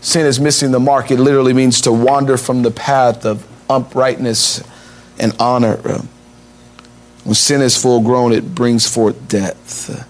[0.00, 1.10] Sin is missing the mark.
[1.10, 4.62] It literally means to wander from the path of uprightness
[5.18, 6.00] and honor.
[7.26, 10.06] When sin is full grown, it brings forth death.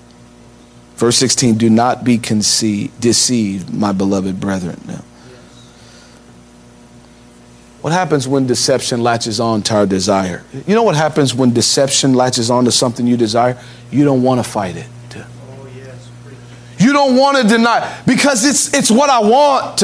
[0.97, 4.79] Verse 16, do not be conceived, deceived, my beloved brethren.
[4.87, 5.03] Now,
[7.81, 10.45] what happens when deception latches on to our desire?
[10.67, 13.59] You know what happens when deception latches on to something you desire?
[13.91, 14.89] You don't want to fight it.
[16.79, 19.83] You don't want to deny because it's it's what I want.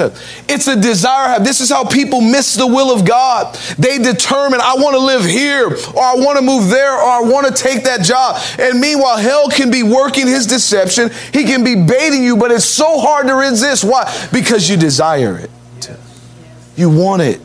[0.49, 1.45] It's a desire I have.
[1.45, 3.55] This is how people miss the will of God.
[3.79, 7.21] They determine I want to live here or I want to move there or I
[7.23, 8.41] want to take that job.
[8.59, 11.11] And meanwhile, hell can be working his deception.
[11.33, 13.85] He can be baiting you, but it's so hard to resist.
[13.85, 14.29] Why?
[14.33, 15.51] Because you desire it.
[16.77, 17.41] You want it.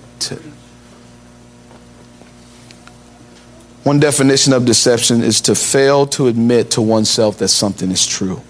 [3.83, 8.41] One definition of deception is to fail to admit to oneself that something is true.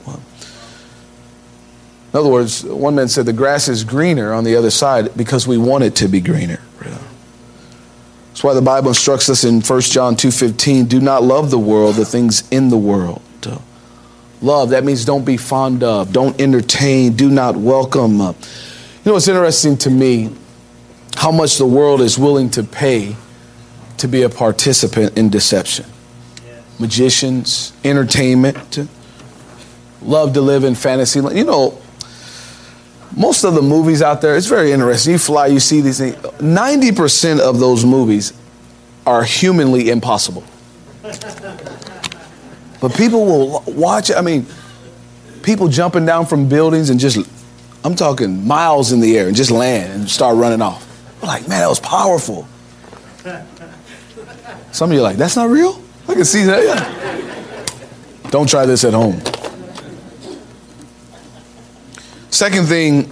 [2.14, 5.48] In other words, one man said the grass is greener on the other side because
[5.48, 6.62] we want it to be greener.
[6.80, 11.96] That's why the Bible instructs us in 1 John 2:15, do not love the world,
[11.96, 13.22] the things in the world.
[14.42, 18.22] Love, that means don't be fond of, don't entertain, do not welcome.
[18.22, 18.34] Uh,
[19.04, 20.30] you know, it's interesting to me
[21.16, 23.16] how much the world is willing to pay
[23.98, 25.86] to be a participant in deception.
[26.78, 28.88] Magicians, entertainment,
[30.04, 31.20] love to live in fantasy.
[31.20, 31.82] You know,
[33.16, 35.14] most of the movies out there, it's very interesting.
[35.14, 36.16] You fly, you see these things.
[36.16, 38.34] 90% of those movies
[39.06, 40.44] are humanly impossible.
[42.80, 44.12] But people will watch.
[44.12, 44.46] I mean,
[45.42, 47.18] people jumping down from buildings and just,
[47.84, 50.86] I'm talking miles in the air and just land and start running off.
[51.22, 52.48] I'm like, man, that was powerful.
[54.72, 55.82] Some of you are like, that's not real?
[56.08, 58.30] I can see that, yeah.
[58.30, 59.20] Don't try this at home.
[62.30, 63.12] Second thing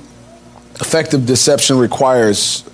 [0.80, 2.69] effective deception requires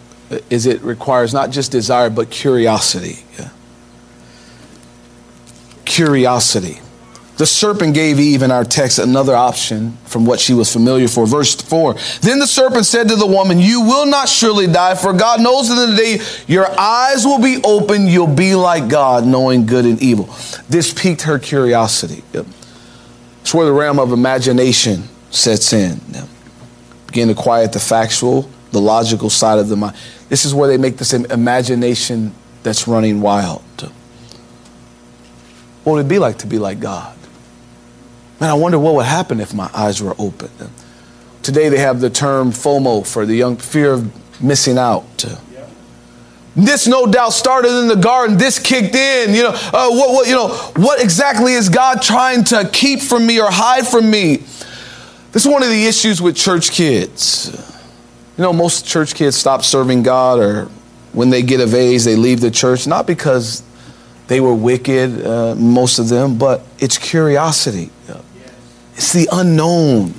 [0.50, 3.24] is it requires not just desire but curiosity.
[3.38, 3.50] Yeah.
[5.86, 6.80] Curiosity.
[7.38, 11.26] The serpent gave Eve in our text another option from what she was familiar for.
[11.26, 15.12] Verse 4 Then the serpent said to the woman, You will not surely die, for
[15.12, 19.66] God knows that the day your eyes will be open, you'll be like God, knowing
[19.66, 20.26] good and evil.
[20.70, 22.24] This piqued her curiosity.
[23.42, 26.00] It's where the realm of imagination sets in.
[27.08, 29.96] Begin to quiet the factual, the logical side of the mind.
[30.30, 33.64] This is where they make this imagination that's running wild.
[35.84, 37.18] What would it be like to be like God?
[38.40, 40.50] Man, I wonder what would happen if my eyes were open.
[41.44, 45.26] Today they have the term FOMO for the young fear of missing out.
[46.56, 48.38] This no doubt started in the garden.
[48.38, 49.34] This kicked in.
[49.34, 53.26] You know, uh, what, what, you know, what exactly is God trying to keep from
[53.26, 54.44] me or hide from me?
[55.32, 57.50] This is one of the issues with church kids.
[58.38, 60.66] You know, most church kids stop serving God, or
[61.14, 63.64] when they get of age, they leave the church, not because
[64.28, 67.90] they were wicked, uh, most of them, but it's curiosity.
[68.96, 70.14] It's the unknown.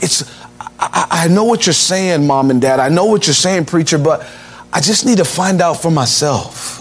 [0.00, 2.80] It's, I, I know what you're saying, mom and dad.
[2.80, 4.26] I know what you're saying, preacher, but
[4.72, 6.80] I just need to find out for myself.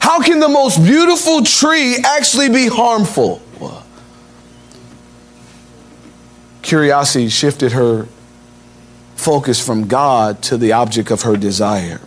[0.00, 3.40] How can the most beautiful tree actually be harmful?
[6.64, 8.08] Curiosity shifted her
[9.16, 11.98] focus from God to the object of her desire.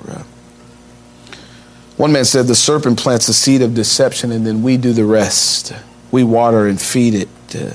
[1.96, 5.06] One man said the serpent plants a seed of deception and then we do the
[5.06, 5.74] rest
[6.12, 7.30] we water and feed it.
[7.56, 7.74] Uh,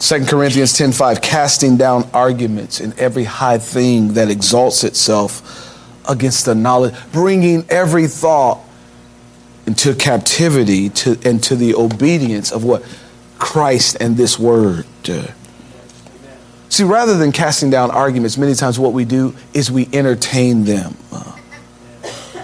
[0.00, 6.54] 2 Corinthians 10:5 casting down arguments and every high thing that exalts itself against the
[6.54, 8.60] knowledge bringing every thought
[9.66, 12.82] into captivity to and to the obedience of what
[13.42, 14.86] Christ and this word.
[16.68, 20.92] See rather than casting down arguments many times what we do is we entertain them.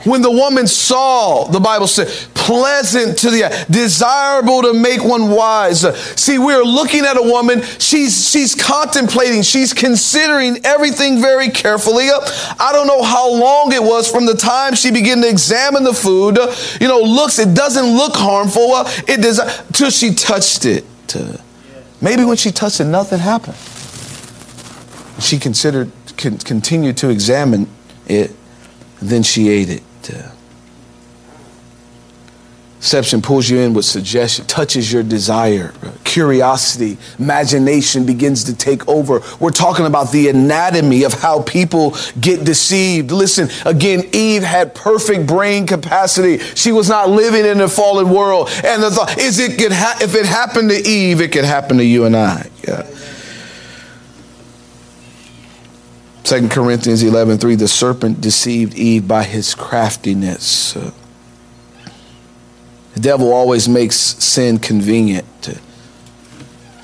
[0.05, 2.09] When the woman saw, the Bible said,
[2.49, 5.81] pleasant to the desirable to make one wise.
[6.19, 12.09] See, we're looking at a woman, she's she's contemplating, she's considering everything very carefully.
[12.09, 15.93] I don't know how long it was from the time she began to examine the
[15.93, 16.39] food.
[16.81, 18.71] You know, looks, it doesn't look harmful.
[19.07, 19.41] It does
[19.75, 20.87] till she touched it.
[22.01, 23.59] Maybe when she touched it, nothing happened.
[25.23, 27.69] She considered, continued to examine
[28.07, 28.31] it,
[29.03, 29.83] then she ate it.
[32.81, 39.21] Deception pulls you in with suggestion, touches your desire, curiosity, imagination begins to take over.
[39.41, 43.11] We're talking about the anatomy of how people get deceived.
[43.11, 46.39] Listen, again, Eve had perfect brain capacity.
[46.39, 48.49] She was not living in a fallen world.
[48.65, 51.79] And the thought is, it could ha- if it happened to Eve, it could happen
[51.79, 52.49] to you and I.
[52.67, 52.87] Yeah.
[56.23, 60.77] 2 Corinthians 11 3, the serpent deceived Eve by his craftiness.
[62.99, 65.25] The devil always makes sin convenient.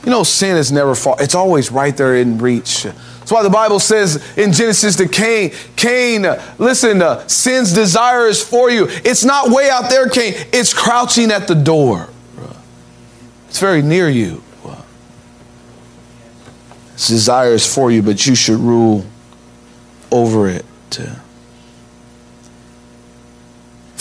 [0.04, 2.84] You know, sin is never far, it's always right there in reach.
[2.84, 8.28] That's why the Bible says in Genesis to Cain, Cain, uh, listen, uh, sin's desire
[8.28, 8.86] is for you.
[8.88, 12.08] It's not way out there, Cain, it's crouching at the door.
[13.48, 14.40] It's very near you.
[16.92, 19.04] Its desire is for you, but you should rule
[20.12, 20.64] over it.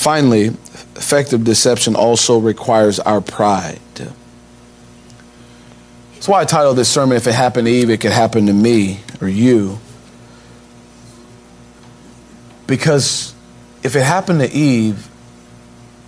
[0.03, 0.47] Finally,
[0.97, 3.79] effective deception also requires our pride.
[3.95, 4.11] That's
[6.27, 8.99] why I titled this sermon, If It Happened to Eve, It Could Happen to Me
[9.21, 9.79] or You.
[12.67, 13.33] Because
[13.81, 15.07] if it happened to Eve,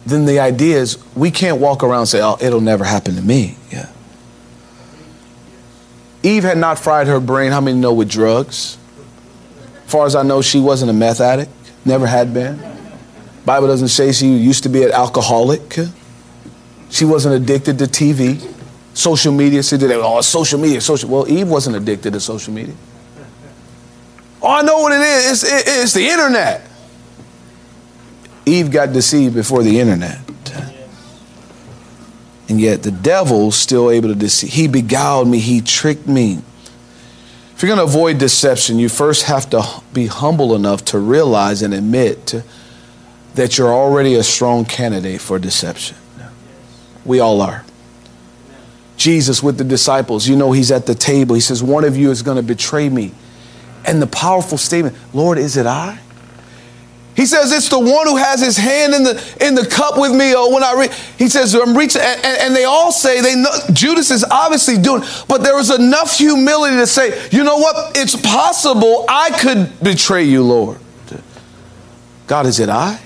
[0.05, 3.21] then the idea is we can't walk around and say, oh, it'll never happen to
[3.21, 3.55] me.
[3.71, 3.89] Yeah.
[6.21, 8.77] Eve had not fried her brain, how many know, with drugs?
[9.85, 11.49] As far as I know, she wasn't a meth addict,
[11.85, 12.74] never had been.
[13.45, 15.77] Bible doesn't say she used to be an alcoholic.
[16.89, 18.51] She wasn't addicted to TV.
[18.93, 21.09] Social media, see, they, oh, social media, social.
[21.09, 22.75] Well, Eve wasn't addicted to social media.
[24.41, 25.43] Oh, I know what it is.
[25.43, 26.61] It's, it, it's the internet.
[28.45, 30.19] Eve got deceived before the internet.
[32.47, 34.51] And yet the devil's still able to deceive.
[34.51, 36.41] He beguiled me, he tricked me.
[37.55, 41.61] If you're going to avoid deception, you first have to be humble enough to realize
[41.61, 42.35] and admit
[43.35, 45.97] that you're already a strong candidate for deception.
[47.03, 47.63] We all are.
[48.97, 51.35] Jesus with the disciples, you know, he's at the table.
[51.35, 53.11] He says, One of you is going to betray me.
[53.85, 55.99] And the powerful statement, Lord, is it I?
[57.15, 60.11] He says it's the one who has his hand in the in the cup with
[60.11, 60.33] me.
[60.35, 64.11] Oh, when I he says I'm reaching, and, and, they all say they know Judas
[64.11, 67.95] is obviously doing, but there was enough humility to say, you know what?
[67.95, 70.77] It's possible I could betray you, Lord.
[72.27, 72.99] God, is it I?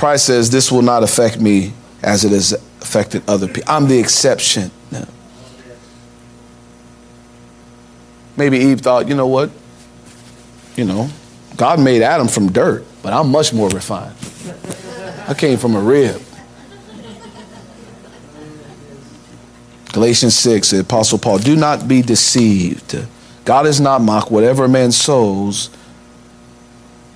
[0.00, 3.64] Pride says this will not affect me as it has affected other people.
[3.70, 4.70] I'm the exception.
[8.34, 9.50] Maybe Eve thought, you know what?
[10.74, 11.10] You know,
[11.58, 14.14] God made Adam from dirt, but I'm much more refined.
[15.28, 16.22] I came from a rib.
[19.92, 23.06] Galatians 6, the Apostle Paul, do not be deceived.
[23.44, 24.30] God is not mocked.
[24.30, 25.68] Whatever man sows,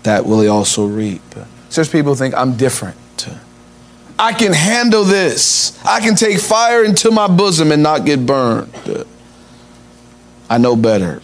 [0.03, 1.23] that will he also reap.
[1.75, 2.97] There's people think I'm different.
[4.19, 5.85] I can handle this.
[5.85, 8.73] I can take fire into my bosom and not get burned.
[10.49, 11.21] I know better.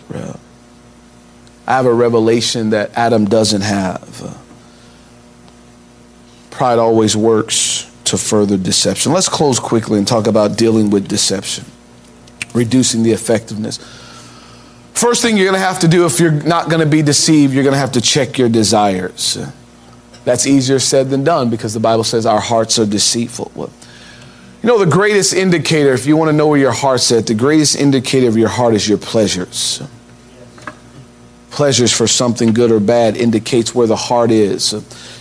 [1.67, 4.37] I have a revelation that Adam doesn't have.
[6.51, 9.13] Pride always works to further deception.
[9.13, 11.65] Let's close quickly and talk about dealing with deception,
[12.55, 13.79] reducing the effectiveness.
[14.95, 17.55] First thing you're going to have to do if you're not going to be deceived,
[17.55, 19.39] you're going to have to check your desires.
[20.25, 23.53] That's easier said than done because the Bible says our hearts are deceitful.
[23.55, 23.71] Well,
[24.63, 27.35] you know, the greatest indicator, if you want to know where your heart's at, the
[27.35, 29.83] greatest indicator of your heart is your pleasures
[31.51, 34.73] pleasures for something good or bad indicates where the heart is.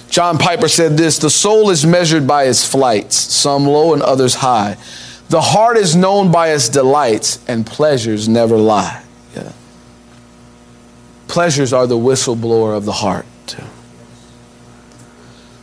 [0.09, 4.35] John Piper said this The soul is measured by its flights, some low and others
[4.35, 4.77] high.
[5.29, 9.03] The heart is known by its delights, and pleasures never lie.
[9.35, 9.51] Yeah.
[11.27, 13.25] Pleasures are the whistleblower of the heart.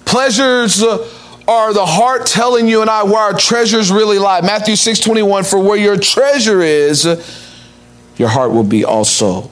[0.07, 1.07] Pleasures uh,
[1.47, 4.41] are the heart telling you and I where our treasures really lie.
[4.41, 7.05] Matthew 6 21, for where your treasure is,
[8.17, 9.51] your heart will be also.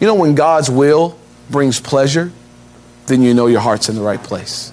[0.00, 1.18] You know, when God's will
[1.50, 2.30] brings pleasure,
[3.06, 4.70] then you know your heart's in the right place.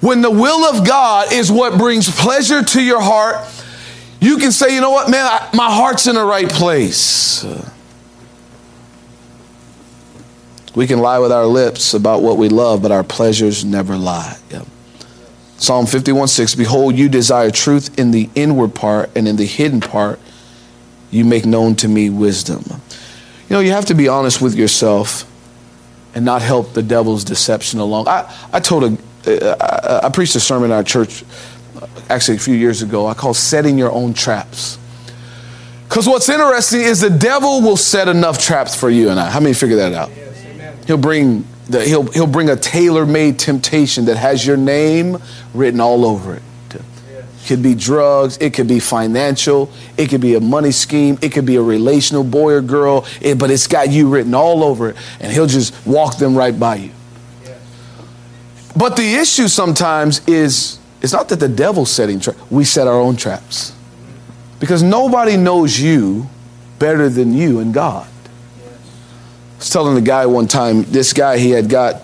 [0.00, 3.36] when the will of God is what brings pleasure to your heart,
[4.20, 7.44] you can say, you know what, man, I, my heart's in the right place.
[10.74, 14.38] We can lie with our lips about what we love, but our pleasures never lie.
[14.50, 14.66] Yep.
[15.58, 19.80] Psalm 51 6 Behold, you desire truth in the inward part, and in the hidden
[19.80, 20.18] part,
[21.10, 22.64] you make known to me wisdom.
[23.48, 25.28] You know, you have to be honest with yourself
[26.14, 28.08] and not help the devil's deception along.
[28.08, 31.22] I, I told a, I, I preached a sermon in our church
[32.08, 33.06] actually a few years ago.
[33.06, 34.78] I call setting your own traps.
[35.88, 39.30] Because what's interesting is the devil will set enough traps for you and I.
[39.30, 40.10] How many figure that out?
[40.86, 45.18] He'll bring the, he'll, he'll bring a tailor-made temptation that has your name
[45.54, 46.42] written all over it
[46.74, 51.32] It could be drugs, it could be financial, it could be a money scheme, it
[51.32, 54.90] could be a relational boy or girl, it, but it's got you written all over
[54.90, 56.90] it, and he'll just walk them right by you.
[58.76, 62.98] But the issue sometimes is it's not that the devil's setting traps, we set our
[62.98, 63.74] own traps.
[64.60, 66.28] Because nobody knows you
[66.78, 68.08] better than you and God.
[69.62, 72.02] Was telling the guy one time, this guy, he had got,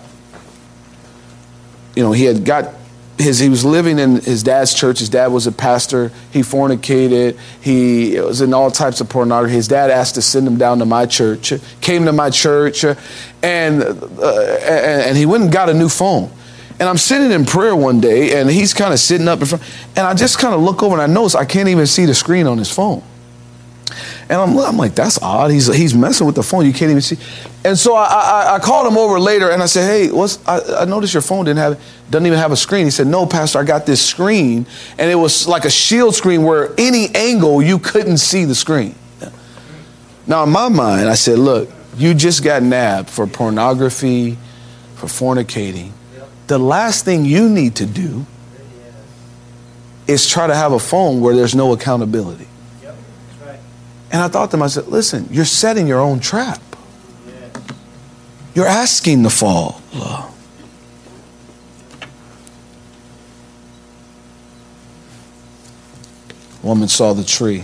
[1.93, 2.73] you know, he had got
[3.17, 4.99] his, he was living in his dad's church.
[4.99, 6.13] His dad was a pastor.
[6.31, 7.37] He fornicated.
[7.59, 9.55] He was in all types of pornography.
[9.55, 11.51] His dad asked to send him down to my church.
[11.81, 16.31] Came to my church, and uh, and he went and got a new phone.
[16.79, 19.63] And I'm sitting in prayer one day, and he's kind of sitting up in front,
[19.97, 22.15] and I just kind of look over and I notice I can't even see the
[22.15, 23.03] screen on his phone.
[24.29, 25.49] And I'm, I'm like, that's odd.
[25.49, 26.63] He's, he's messing with the phone.
[26.63, 27.17] You can't even see.
[27.65, 30.81] And so I, I, I called him over later and I said, hey, what's, I,
[30.81, 32.85] I noticed your phone didn't have, doesn't even have a screen.
[32.85, 34.67] He said, no, Pastor, I got this screen.
[34.99, 38.93] And it was like a shield screen where any angle you couldn't see the screen.
[40.27, 44.37] Now, in my mind, I said, look, you just got nabbed for pornography,
[44.93, 45.91] for fornicating.
[46.45, 48.27] The last thing you need to do
[50.05, 52.47] is try to have a phone where there's no accountability.
[54.11, 56.61] And I thought to myself, listen, you're setting your own trap.
[58.55, 59.81] You're asking to fall.
[66.63, 67.63] Woman saw the tree.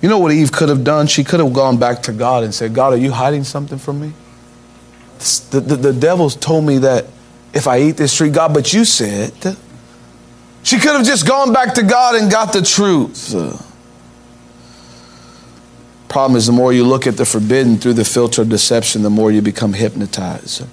[0.00, 1.06] You know what Eve could have done?
[1.06, 4.00] She could have gone back to God and said, God, are you hiding something from
[4.00, 4.12] me?
[5.50, 7.06] The, the, the devil told me that
[7.52, 9.32] if I eat this tree, God, but you said.
[10.68, 13.32] She could have just gone back to God and got the truth.
[16.10, 19.08] Problem is, the more you look at the forbidden through the filter of deception, the
[19.08, 20.66] more you become hypnotized.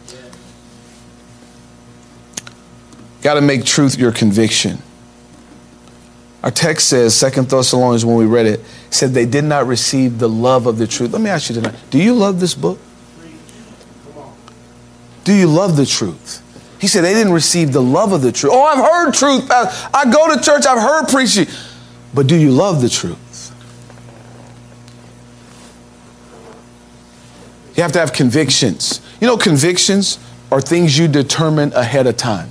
[3.21, 4.79] Got to make truth your conviction.
[6.43, 10.27] Our text says, Second Thessalonians, when we read it, said they did not receive the
[10.27, 11.13] love of the truth.
[11.13, 12.79] Let me ask you tonight do you love this book?
[15.23, 16.41] Do you love the truth?
[16.79, 18.53] He said they didn't receive the love of the truth.
[18.53, 19.47] Oh, I've heard truth.
[19.49, 21.47] I go to church, I've heard preaching.
[22.13, 23.51] But do you love the truth?
[27.75, 29.01] You have to have convictions.
[29.19, 30.19] You know, convictions
[30.51, 32.49] are things you determine ahead of time.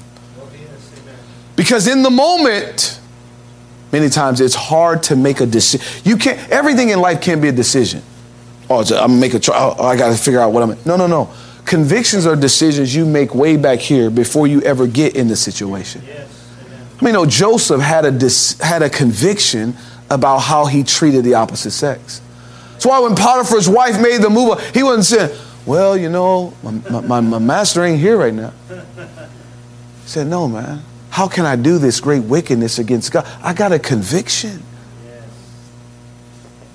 [1.57, 3.01] Because in the moment,
[3.93, 5.87] many times it's hard to make a decision.
[6.05, 8.03] You can't, everything in life can't be a decision.
[8.69, 9.55] Oh, I'm gonna make a choice.
[9.57, 10.77] Oh, I gotta figure out what I'm.
[10.85, 11.31] No, no, no.
[11.65, 16.03] Convictions are decisions you make way back here before you ever get in the situation.
[16.07, 16.31] Yes.
[17.01, 19.75] I mean, no, Joseph had a, dis, had a conviction
[20.11, 22.21] about how he treated the opposite sex.
[22.73, 27.01] That's why when Potiphar's wife made the move, he wasn't saying, Well, you know, my,
[27.01, 28.53] my, my master ain't here right now.
[28.69, 30.83] He said, No, man.
[31.09, 33.27] How can I do this great wickedness against God?
[33.41, 34.63] I got a conviction.
[35.07, 35.25] Yes.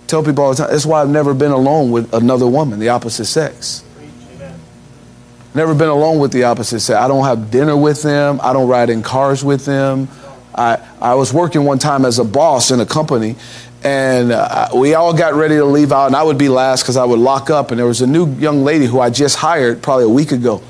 [0.07, 2.89] Tell people all the time, that's why I've never been alone with another woman, the
[2.89, 3.83] opposite sex.
[5.59, 6.97] Never been alone with the opposite sex.
[6.97, 8.39] I don't have dinner with them.
[8.41, 10.07] I don't ride in cars with them.
[10.55, 13.35] I, I was working one time as a boss in a company,
[13.83, 16.95] and uh, we all got ready to leave out, and I would be last because
[16.95, 17.71] I would lock up.
[17.71, 20.61] And there was a new young lady who I just hired probably a week ago.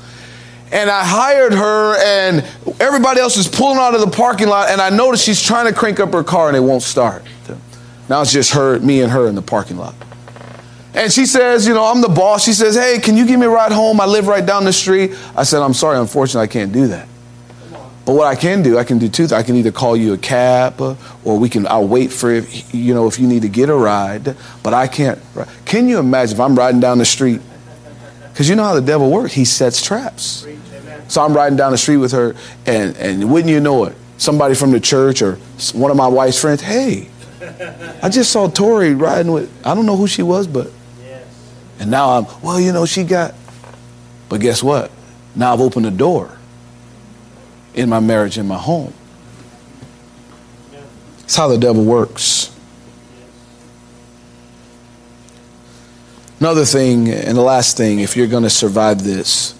[0.72, 2.44] And I hired her, and
[2.80, 5.72] everybody else is pulling out of the parking lot, and I noticed she's trying to
[5.72, 7.22] crank up her car and it won't start.
[8.08, 9.94] Now it's just her, me and her in the parking lot.
[10.92, 12.44] And she says, you know, I'm the boss.
[12.44, 14.00] She says, hey, can you give me a ride home?
[14.00, 15.16] I live right down the street.
[15.36, 17.06] I said, I'm sorry, unfortunately, I can't do that.
[18.04, 19.32] But what I can do, I can do two things.
[19.32, 23.06] I can either call you a cab or we can, I'll wait for, you know,
[23.06, 24.34] if you need to get a ride.
[24.64, 25.20] But I can't.
[25.64, 27.40] Can you imagine if I'm riding down the street?
[28.32, 29.34] Because you know how the devil works.
[29.34, 30.46] He sets traps.
[31.06, 32.34] So I'm riding down the street with her,
[32.66, 35.36] and, and wouldn't you know it, somebody from the church or
[35.74, 37.08] one of my wife's friends, hey,
[38.02, 40.70] I just saw Torey riding with, I don't know who she was, but
[41.80, 43.34] and now I'm, well, you know, she got,
[44.28, 44.90] but guess what?
[45.34, 46.38] Now I've opened a door
[47.74, 48.92] in my marriage, in my home.
[51.20, 52.54] That's how the devil works.
[56.38, 59.54] Another thing, and the last thing, if you're going to survive this,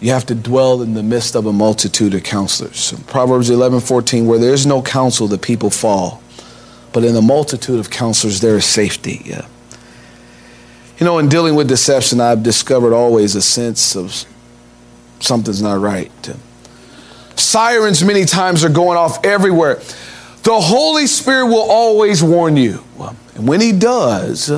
[0.00, 2.92] you have to dwell in the midst of a multitude of counselors.
[3.06, 6.22] Proverbs 11 14, where there is no counsel, the people fall.
[6.92, 9.22] But in the multitude of counselors, there is safety.
[9.24, 9.46] Yeah.
[10.98, 14.24] You know, in dealing with deception, I've discovered always a sense of
[15.20, 16.10] something's not right.
[17.36, 19.76] Sirens, many times, are going off everywhere.
[20.42, 22.82] The Holy Spirit will always warn you.
[23.34, 24.50] And when He does,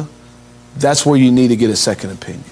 [0.76, 2.44] that's where you need to get a second opinion.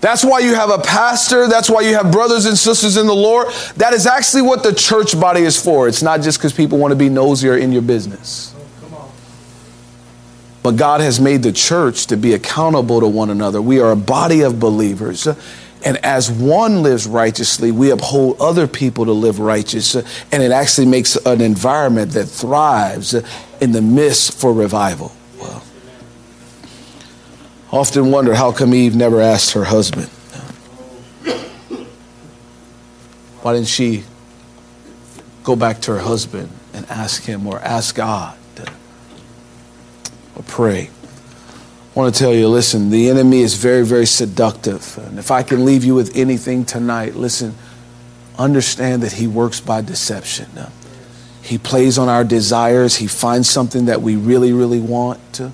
[0.00, 1.46] That's why you have a pastor.
[1.46, 3.48] That's why you have brothers and sisters in the Lord.
[3.76, 5.88] That is actually what the church body is for.
[5.88, 8.54] It's not just because people want to be nosier in your business.
[10.62, 13.62] But God has made the church to be accountable to one another.
[13.62, 15.26] We are a body of believers.
[15.82, 19.94] And as one lives righteously, we uphold other people to live righteous.
[19.94, 23.14] And it actually makes an environment that thrives
[23.60, 25.12] in the midst for revival.
[25.40, 25.62] Well,
[27.72, 30.10] often wonder how come Eve never asked her husband?
[33.40, 34.04] Why didn't she
[35.42, 38.36] go back to her husband and ask him or ask God?
[40.42, 40.90] Pray.
[41.94, 44.98] I want to tell you listen, the enemy is very, very seductive.
[44.98, 47.54] And if I can leave you with anything tonight, listen,
[48.38, 50.48] understand that he works by deception.
[51.42, 55.50] He plays on our desires, he finds something that we really, really want, uh,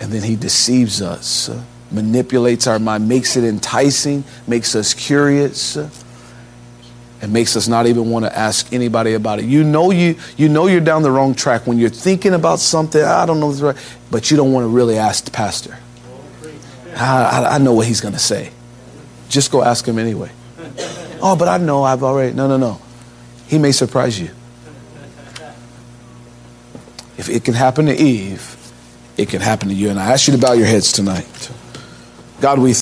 [0.00, 5.76] and then he deceives us, uh, manipulates our mind, makes it enticing, makes us curious
[5.76, 5.90] uh,
[7.22, 9.44] and makes us not even want to ask anybody about it.
[9.44, 13.02] You know you you know you're down the wrong track when you're thinking about something.
[13.02, 13.76] I don't know, if right,
[14.10, 15.78] but you don't want to really ask the pastor.
[16.96, 18.50] I, I, I know what he's going to say.
[19.28, 20.30] Just go ask him anyway.
[21.24, 22.34] Oh, but I know I've already.
[22.34, 22.80] No, no, no.
[23.46, 24.30] He may surprise you.
[27.16, 28.56] If it can happen to Eve,
[29.16, 29.90] it can happen to you.
[29.90, 31.52] And I ask you to bow your heads tonight.
[32.40, 32.74] God, we.